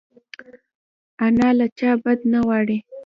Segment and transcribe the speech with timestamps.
[1.25, 2.77] انا له چا بد نه غواړي